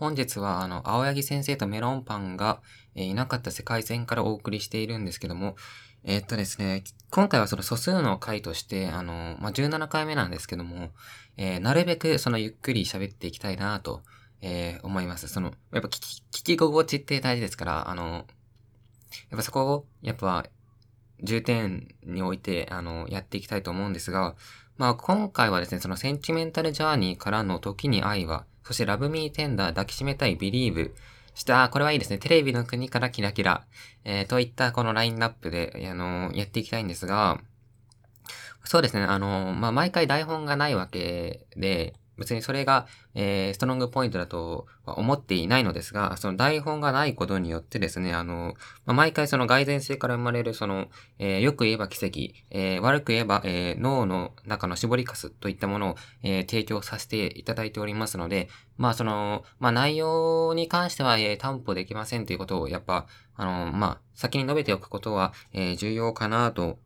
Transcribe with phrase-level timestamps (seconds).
[0.00, 2.62] 本日は、あの、青柳先生とメロンパンが、
[2.94, 5.56] えー、いなかった世界線からお送りしているんですけども、
[6.04, 10.88] えー、っとですね、今回はその素数の回として、あの、まあ、17回目なんですけども、
[11.36, 14.00] えー、なるべくそのゆっくり喋っていきたいなと、
[14.40, 15.28] え、思います。
[15.28, 18.24] その、やっぱ聞き、聞き心地って大事ですから、あの、やっ
[19.36, 20.46] ぱそこを、やっぱ、
[21.22, 24.34] 重点に置いて、あの、やっていきたいと思うんですが、
[24.78, 30.92] まあ、今回はですね、そのセンチメンタルジャーニーからの時に愛は、そしてラブミーテンダー抱きしめたい Believe、
[31.34, 32.18] した、これはいいですね。
[32.18, 33.64] テレビの国からキラキラ、
[34.04, 37.40] えー、といったこのラインナップで、あのー、やっていきたいんですが、
[38.64, 50.88] そうですね、あのー、まあ、毎回台本がないわけで、別にそれが、えー、ストロングポイントだとは思っていないのですが、その台本がないことによってですね、あの、まあ、毎回その蓋然性から生まれる、その、
[51.18, 66.78] えー、よく言えば奇跡、えー、悪く言えば、え脳の中の絞りかすといったものを、え提供させていただいておりますので、まあその、まあ内容に関しては、え担保できませんということを、やっぱ、あの、まあ、先に述べておくことは、え重要かなと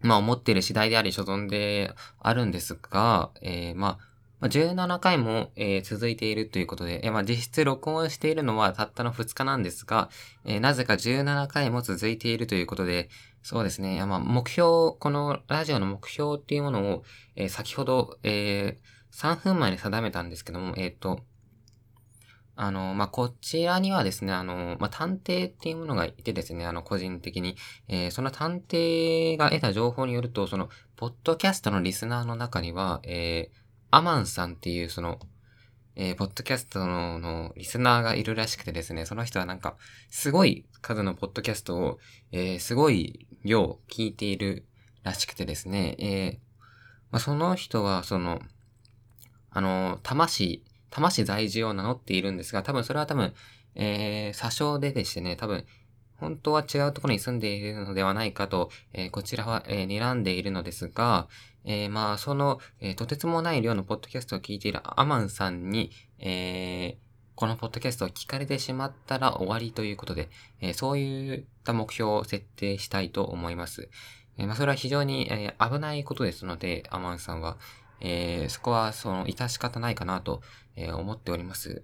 [0.00, 4.08] まあ思っている次第であり所存であるんですが、えー、まあ、
[4.40, 10.10] ま、17回も、えー、続いているということで、えー、まあ、実質録音しているのはたったの2日なんですが、
[10.44, 13.08] えー、なぜか17回も続いているということで、
[13.42, 14.04] そうですね。
[14.04, 17.02] まあ、目標、このラジオの目標っていうものを、
[17.36, 18.78] え、先ほど、え、
[19.12, 21.20] 3分前に定めたんですけども、えっ、と、
[22.60, 35.18] あの、まあ、こちらにはですね、あの、まあ、探偵っていうものがいてですね、あの、個人的に、えー、その探偵が得た情報によると、その、ポッドキャストのリスナーの中には、えー、アマンさんっていうその、
[35.96, 39.76] えー、ポッドキャストののリスナーがいるらしくてですね、その人はなんか、
[40.10, 41.98] すごい数のポッドキャストを、
[42.30, 44.66] えー、すごい量聞いている
[45.02, 46.38] らしくてですね、えー、
[47.10, 48.40] まあ、その人はその、
[49.50, 53.32] あの、魂、魂在住を名乗っているんですが、多分それは多分、
[53.74, 55.64] えー、詐称ででしてね、多分、
[56.18, 61.28] 本当は違うところに住んでいるのではないかと、えー、こちらは、えー、睨んでいるのですが、
[61.64, 70.28] えー、まあ、その、えー、とてつもない量のポッドキャストを聞いているアマンさんに、えー、このポッドキャストを聞かれてしまったら終わりということで、
[70.60, 73.88] えー、そういった目標を設定したいと思います。
[74.38, 77.58] えー、まあ、それは非常に、えー、危ないことですので、アマンさんは、
[78.00, 80.40] えー、そこは、その、致し方ないかなと、
[80.76, 81.82] えー、思っております。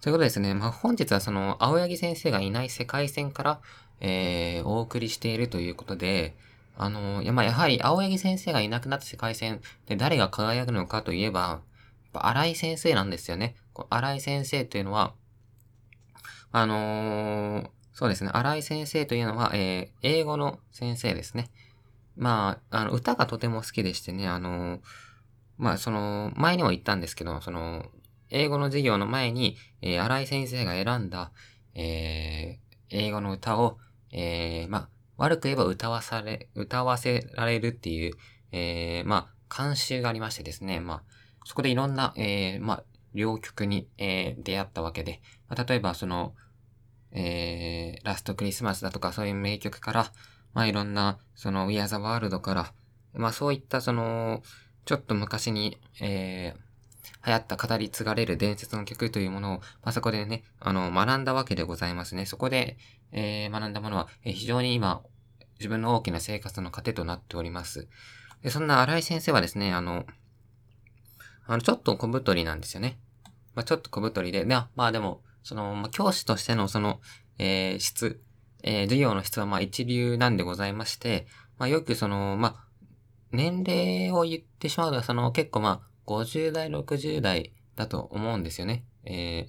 [0.00, 0.54] ということですね。
[0.54, 3.60] まあ、本日はその、青柳先生がいない世界線から、
[4.00, 6.36] えー、お送りしているということで、
[6.76, 11.60] あの、いや、ま、やはり、青柳先生がいなくなった世界線で誰が輝くのかといえば、
[12.12, 13.56] 荒井先生なんですよね。
[13.90, 15.14] 荒井先生というのは、
[16.50, 21.50] あのー、そうですね、荒井先生というのは、えー、英語の先生ですね。
[22.16, 24.80] まあ、あの、歌がとても好きでしてね、あのー、
[25.58, 27.86] まあ、その、前にも言ったんですけど、その、
[28.32, 31.32] 英語の授業の前に、えー、荒井先生が選んだ、
[31.74, 33.78] えー、英語の歌を、
[34.10, 34.88] えー、まあ、
[35.18, 38.14] 悪く言えば歌わされ、歌わせられるっていう、
[38.50, 41.02] えー、まあ、慣習がありましてですね、まあ、
[41.44, 42.84] そこでいろんな、えー、まあ、
[43.14, 46.34] 両曲に、えー、出会ったわけで、まあ、例えばその、
[47.12, 50.12] えー、ラストクリスマスだとかそういう名曲から、
[50.54, 52.72] まあ、いろんな、その、We Are the World から、
[53.12, 54.42] まあ、そういったその、
[54.86, 56.71] ちょっと昔に、えー、
[57.26, 62.26] 流行った語り継がれる伝説の曲というものを、まあ、そこでね、あの、学んだわけでございますね。
[62.26, 62.76] そこで、
[63.12, 65.02] えー、学んだものは、えー、非常に今、
[65.58, 67.88] 自分の大きな生活の糧となっております。
[68.42, 70.06] で、そんな荒井先生はですね、あの、
[71.46, 72.98] あの、ちょっと小太りなんですよね。
[73.54, 77.00] まあ、ちょっと小太りで、で、まあでも、その、まあ、教師としてのその、
[77.38, 78.20] えー、質、
[78.62, 81.26] えー、授業の質はまあ一流なんでございまして、
[81.58, 82.64] まあよくその、まあ、
[83.32, 88.84] 年齢を言ってしまうと、その結構まあ、50代、60代だと思うんですよね。
[89.04, 89.48] え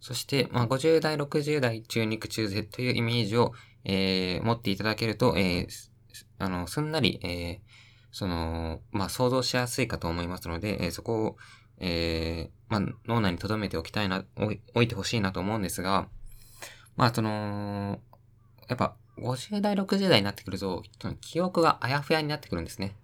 [0.00, 3.52] そして、まあ、50代、60代、中肉中背というイメージを、
[3.84, 5.68] えー、持っていただけると、えー、
[6.38, 7.58] あの、すんなり、えー、
[8.12, 11.36] その、まあ、想像しやすいかと思いますので、えー、そこを、
[11.78, 16.08] えー、まあ、脳内に留めておきたいな、置いてほしいなと思うんですが、
[16.96, 18.00] まあ、その、
[18.68, 20.82] やっぱ、50代、60代になってくると、
[21.20, 22.96] 記憶があやふやになってくるんですね。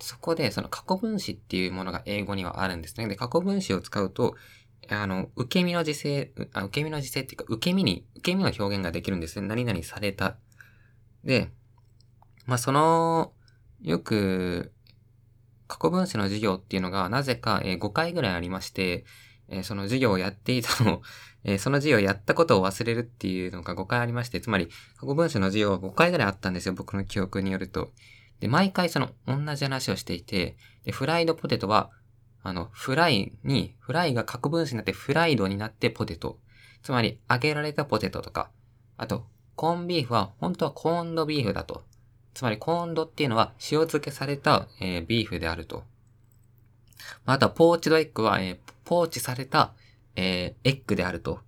[0.00, 3.06] そこで、その過去分詞っていうものが英語にはあるんですね。
[3.08, 4.34] で、過去分詞を使うと、
[4.88, 9.46] あの、受け身の時勢、あ受け身の時勢っていうか、受け身に、受け身の表現ができるんですね。
[9.46, 10.36] 何々された。
[11.24, 11.50] で、
[12.46, 13.32] まあ、その、
[13.82, 14.72] よく、
[15.68, 19.04] 過去分詞の授業っていうのが、なぜか、え、5回ぐらいありまして、
[19.48, 21.02] え、その授業をやっていたのを、
[21.44, 27.92] え、その授業をやったことを忘れるっていうのが5回ありまして、つまり、過去分詞の授業は5回ぐらいあったんですよ、僕の記憶によると。
[28.40, 31.90] で、毎回その、同じ話をしていて、で、フライドポテトは、
[32.42, 36.38] あの、フライに、フライが核分子になってフライドになってポテト。
[36.82, 38.50] つまり、揚げられたポテトとか、
[38.96, 39.26] あと、
[39.56, 41.84] コンビーフは本当はコーンドビーフだと。
[42.32, 45.84] つまり、コーンドっていうのは塩漬けされた、えー、ビーフであると。
[47.26, 49.74] まあとは、ポーチドエッグは、えー、ポーチされた、
[50.16, 51.40] えー、エッグであると。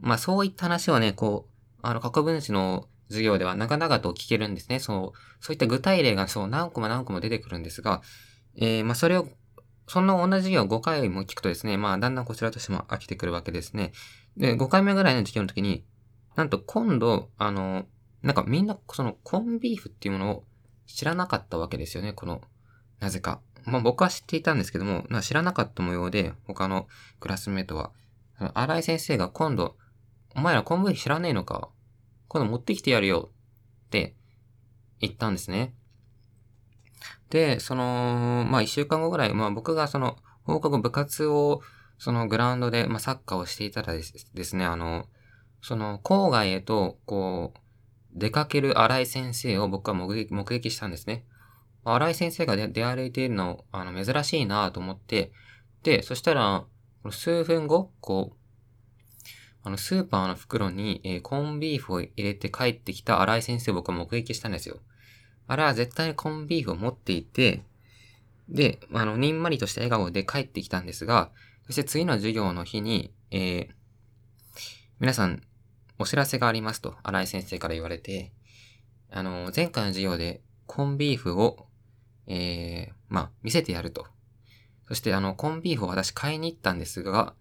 [0.00, 4.78] まあ、そういった話をね、こう、あの、核分子の授業では長々と聞けるんですね。
[4.78, 8.02] そう、そういった具体例がそう何個も何個も出てくるんですが、
[8.56, 9.28] えー、まあ、それを、
[9.86, 13.92] そんな同じ授業を5回も聞くとですね、まあ、だんだんこちらとしても飽きてくるわけですね。
[14.36, 15.84] で、5回目ぐらいの授業の時に、
[16.36, 17.86] なんと今度、あの、
[18.22, 20.44] なんかみんな、そのコンビーフっていうものを
[20.86, 22.40] 知らなかったわけですよね、この、
[23.00, 23.40] なぜか。
[23.64, 26.86] まあ僕は知っていたんですけども、知らなかった模様で、他の
[27.18, 27.92] クラスメートは、
[28.54, 29.76] 荒井先生が今度、
[30.36, 31.68] お前らコンビーフ知らねえのか
[32.30, 33.30] 今度持ってきてやるよ
[33.86, 34.14] って
[35.00, 35.74] 言ったんですね。
[37.28, 41.60] で、その、まあ一週間後ぐらい、まあ僕がその、放課後部活を、
[41.98, 44.02] そのグラウンドで、まあサッカーをしていたらで
[44.44, 45.06] すね、あの、
[45.60, 47.58] その郊外へと、こう、
[48.12, 51.24] 出かける荒井先生を僕は目撃したんですね。
[51.82, 55.32] 荒井先生が出歩いているの、あの、珍しいなと思って、
[55.82, 56.64] で、そしたら、
[57.10, 58.39] 数分後、こう、
[59.62, 64.78] あの、スーパーの袋に、えー、コンビーフを入れて帰ってきた荒井先生を僕は目撃したんですよ。
[65.46, 67.62] あれは絶対にコンビーフを持っていて、
[68.48, 71.30] で、あの、にんまりとした笑顔で帰ってきたんですが、
[71.66, 73.68] そして次の授業の日に、えー、
[74.98, 75.42] 皆さん、
[75.98, 78.32] お知らせがありますと、荒井先生から言われて、
[79.10, 81.66] あの、前回の授業でコンビーフを、
[82.26, 84.06] えー、まあ、見せてやると。
[84.88, 87.34] そして、あの、コンビーフを私買いに行ったんですが、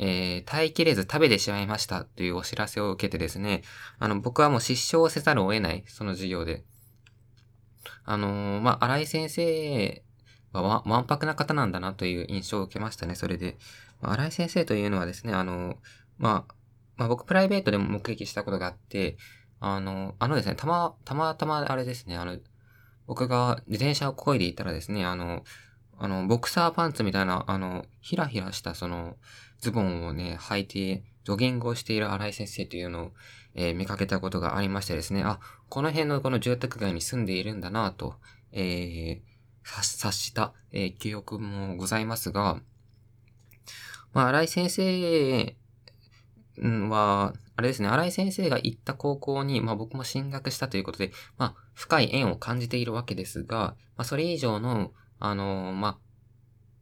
[0.00, 3.62] えー、耐えきれず食べてしまいましたというお知らせを受けてですね、
[3.98, 6.64] あの、僕はもう失笑せざるを得ない、その授業で。
[8.04, 10.02] あのー、まあ、荒井先生
[10.52, 13.58] はわんぱくな方なんだなという印象を受けましたね、それで。
[14.00, 15.76] 荒井先生というのはですね、あのー、
[16.18, 16.54] まあ、
[16.96, 19.16] まあ僕プライベートでも目撃したことがあって、
[19.60, 22.38] あの、あのですね、たま、たまたまあれですね、あの、
[23.06, 25.42] 僕が自転車を漕いでいたらですね、あの、
[25.98, 29.16] あの、ボクサーパンツみたいな、あの、ひらひらしたその、
[29.60, 33.12] ズボンをね、履いて、ジョギングをしている荒井先生というのを、
[33.54, 38.14] えー、見かけたことがありましてですね、あ、この辺のこの住宅街に住んでいるんだなと、
[38.52, 39.20] えー、
[39.64, 42.60] 察した、えー、記憶もございますが、
[44.14, 45.56] まあ、荒井先生
[46.62, 55.98] は、あれですね、荒井先生が行った高校に、まあ僕も進学したということで、まあ深い縁を感じているわけですが、まあそれ以上の、あのー、まあ、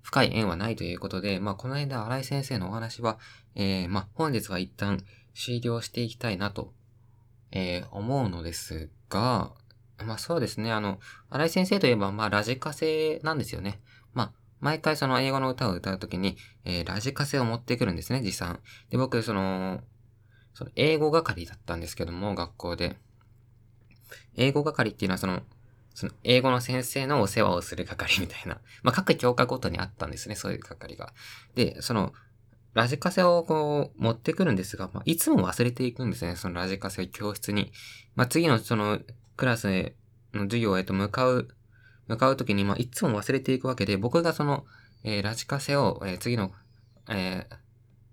[0.02, 3.18] 深い縁はないということで、まあこの間荒井先生のお話は、
[3.54, 5.02] えー、まあ本日は一旦
[5.34, 6.72] 終了していきたいなと、
[7.50, 9.52] えー、思うのですが、
[10.04, 13.80] まあそうですね、あの、荒井先生といえば、まあラジカセなんですよね。
[14.14, 18.60] まあ毎回その英語の歌を歌うときに、えー、ラジカセを持ってくるんですね、持参。
[18.90, 19.80] で、僕、その、
[20.54, 22.96] その英語係だったんですけども、学校で。
[24.36, 25.42] 英語係っていうのはその、
[25.96, 28.60] その英語の先生のお世話をする係みたいな。
[28.84, 31.14] まあ、各教科ごとにあったんですね、そういう係が。
[31.54, 32.12] で、その、
[32.74, 37.72] ラジカセをこう、持ってくるんですが、まあ、いつも忘れていくんですね、そのラジカセ教室に。
[38.14, 39.00] まあ、次のその、
[39.38, 39.94] クラス
[40.34, 41.48] の授業へと向かう
[42.08, 44.66] 向かうときに、まあ、いつも忘れていくわけで、僕がその、
[45.02, 46.52] えー、ラジカセを、えー、次の、
[47.08, 47.56] えー、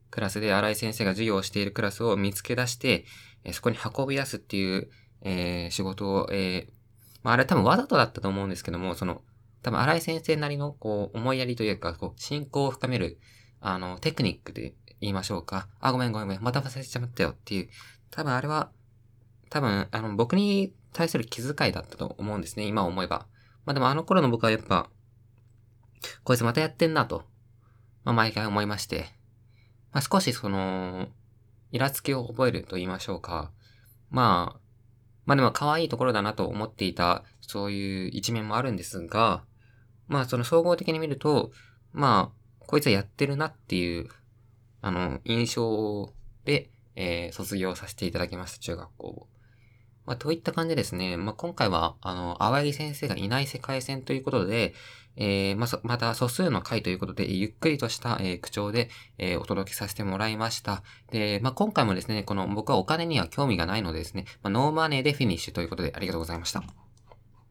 [0.09, 3.05] クラスで新井先生が授業をしているクラスを見つけ出して、
[3.43, 4.89] え、そこに運び出すっていう、
[5.24, 6.83] え、仕事を、えー、
[7.24, 9.22] まあ、あれ多分わざとだったと思うんですけども、その、
[9.62, 13.20] 多分新井先生なりの、こう、思いやりというか、こう、信仰を深める、
[13.62, 15.68] あの、テクニックで言いましょうか。
[15.80, 17.70] あ、ごめんごめんごめん、また忘れちゃったよっていう、
[18.12, 18.72] 多分あれは、
[19.50, 23.27] 多分、あの、僕に対する気遣いだったと思うんですね、今思えば。
[23.65, 24.89] まあでもあの頃の僕はやっぱ、
[26.24, 27.24] こいつまたやってんなと、
[28.03, 29.06] まあ毎回思いまして、
[29.92, 31.08] まあ少しその、
[31.72, 33.51] イラつきを覚えると言いましょうか。
[34.10, 34.62] まあ、
[35.25, 39.44] まあでも可愛いところだなと思っていた、そういう一面もあるんですが、
[40.08, 41.51] まあその総合的に見ると、
[41.94, 44.10] まあ、こいつはやってるなっていう、
[44.82, 46.12] あの、印象
[46.44, 49.27] で、えー、卒業させていただきました、中学校を。
[50.05, 51.17] まあ、といった感じですね。
[51.17, 54.74] まあ、今回は、あの、淡木先生がいない世界線ということで、
[55.15, 60.83] えー、まあ、また素数の回ということで、ゆっくりとした、えー、口調で、えー、お届けさせてもらいました。
[61.12, 66.83] で、まあ、今回もですね、この僕はお金には興味がないのでですね、まあ、ノーマネーでフィニッシュということでありがとうございました。